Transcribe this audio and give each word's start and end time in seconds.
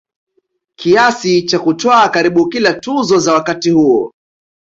kiasi 0.77 1.41
cha 1.43 1.59
kutwaa 1.59 2.09
karibu 2.09 2.49
kila 2.49 2.73
tuzo 2.73 3.19
za 3.19 3.33
wakati 3.33 3.69
huo 3.69 4.13